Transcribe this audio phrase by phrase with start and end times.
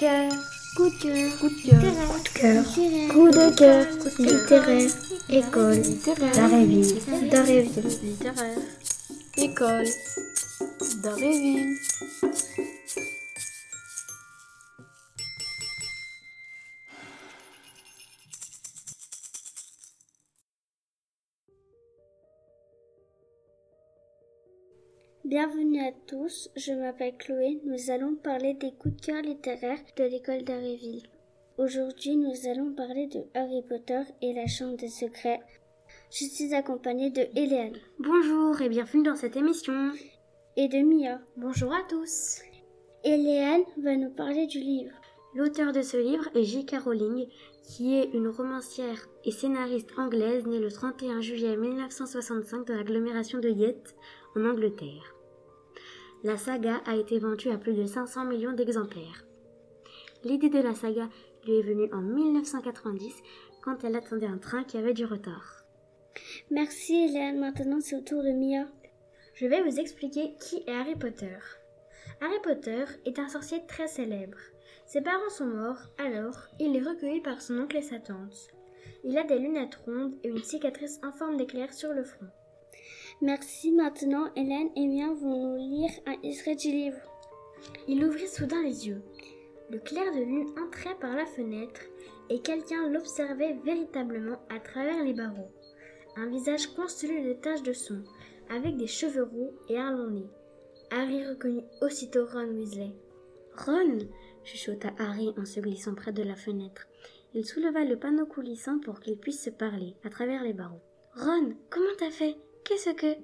[0.00, 0.32] cœur,
[0.76, 2.64] coup de cœur, coup de cœur, coup de cœur,
[3.12, 4.90] coup de cœur, coup de cœur, littéraire,
[5.28, 7.82] école, littéraire, Daréville, Daréville.
[8.02, 8.58] littéraire.
[9.36, 9.84] École
[11.02, 11.76] d'Aréville.
[25.24, 27.60] Bienvenue à tous, je m'appelle Chloé.
[27.64, 31.02] Nous allons parler des coups de cœur littéraires de l'école d'Aréville.
[31.58, 35.40] Aujourd'hui, nous allons parler de Harry Potter et la Chambre des Secrets.
[36.10, 39.92] Je suis accompagnée de Hélène Bonjour et bienvenue dans cette émission.
[40.56, 41.20] et de Mia.
[41.36, 42.40] Bonjour à tous.
[43.04, 44.92] Hélène va nous parler du livre.
[45.34, 46.76] L'auteur de ce livre est J.K.
[46.84, 47.26] Rowling,
[47.62, 53.48] qui est une romancière et scénariste anglaise née le 31 juillet 1965 dans l'agglomération de
[53.48, 53.94] Yette,
[54.36, 55.14] en Angleterre.
[56.22, 59.24] La saga a été vendue à plus de 500 millions d'exemplaires.
[60.22, 61.08] L'idée de la saga
[61.46, 63.14] lui est venue en 1990
[63.62, 65.64] quand elle attendait un train qui avait du retard.
[66.50, 68.66] Merci Hélène, maintenant c'est au tour de Mia.
[69.32, 71.38] Je vais vous expliquer qui est Harry Potter.
[72.20, 74.36] Harry Potter est un sorcier très célèbre.
[74.84, 78.48] Ses parents sont morts, alors il est recueilli par son oncle et sa tante.
[79.04, 82.28] Il a des lunettes rondes et une cicatrice en forme d'éclair sur le front.
[83.22, 86.98] Merci maintenant Hélène et Mia vont nous lire un extrait du livre.
[87.86, 89.02] Il ouvrit soudain les yeux.
[89.70, 91.82] Le clair de lune entrait par la fenêtre
[92.30, 95.50] et quelqu'un l'observait véritablement à travers les barreaux.
[96.16, 98.02] Un visage constellé de taches de son,
[98.48, 100.26] avec des cheveux roux et un long nez.
[100.90, 102.92] Harry reconnut aussitôt Ron Weasley.
[103.56, 103.98] Ron
[104.44, 106.88] chuchota Harry en se glissant près de la fenêtre.
[107.34, 110.82] Il souleva le panneau coulissant pour qu'ils puissent se parler à travers les barreaux.
[111.14, 112.36] Ron, comment t'as fait?
[112.64, 113.16] Qu'est-ce que?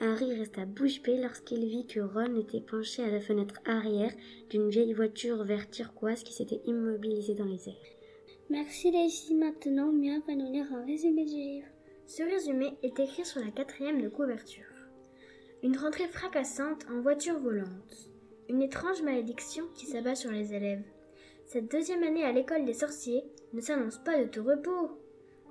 [0.00, 4.12] Harry resta bouche bée lorsqu'il vit que Ron était penché à la fenêtre arrière
[4.48, 7.98] d'une vieille voiture vert turquoise qui s'était immobilisée dans les airs.
[8.50, 11.66] Merci filles, maintenant Mia va nous lire un résumé du livre.
[12.06, 14.64] Ce résumé est écrit sur la quatrième de couverture.
[15.62, 18.10] Une rentrée fracassante en voiture volante.
[18.48, 20.84] Une étrange malédiction qui s'abat sur les élèves.
[21.46, 24.98] Cette deuxième année à l'école des sorciers ne s'annonce pas de tout repos.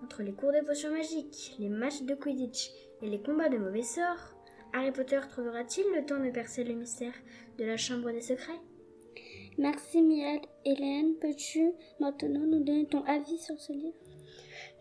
[0.04, 2.72] Entre les cours de potions magiques, les matchs de Quidditch
[3.02, 4.36] et les combats de mauvais sorts,
[4.74, 7.14] Harry Potter trouvera-t-il le temps de percer le mystère
[7.58, 8.60] de la Chambre des Secrets?
[9.58, 10.40] Merci Mia.
[10.66, 13.98] Hélène, peux-tu maintenant nous donner ton avis sur ce livre?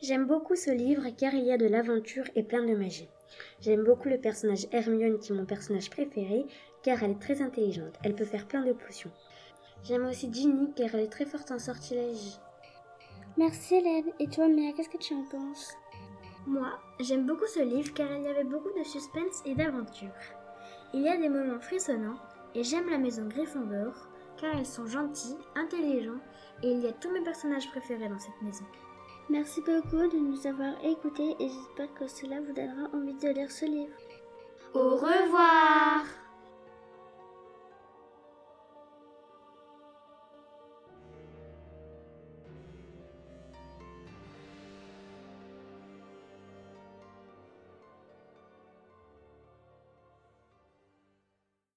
[0.02, 3.08] J'aime beaucoup ce livre car il y a de l'aventure et plein de magie.
[3.60, 6.44] J'aime beaucoup le personnage Hermione qui est mon personnage préféré
[6.82, 9.10] car elle est très intelligente, elle peut faire plein de potions.
[9.82, 12.38] J'aime aussi Ginny car elle est très forte en sortilège.
[13.38, 14.12] Merci Hélène.
[14.18, 15.74] Et toi Mia, qu'est-ce que tu en penses?
[16.46, 16.68] Moi,
[17.00, 20.08] j'aime beaucoup ce livre car il y avait beaucoup de suspense et d'aventure.
[20.94, 22.18] Il y a des moments frissonnants
[22.54, 23.92] et j'aime la maison Gryffondor
[24.40, 26.20] car elles sont gentilles, intelligents
[26.62, 28.64] et il y a tous mes personnages préférés dans cette maison.
[29.28, 33.50] Merci beaucoup de nous avoir écoutés et j'espère que cela vous donnera envie de lire
[33.50, 33.92] ce livre.
[34.72, 36.04] Au revoir